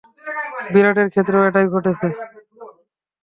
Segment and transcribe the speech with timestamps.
[0.73, 2.07] বিরাটের ক্ষেত্রেও এটাই ঘটছে।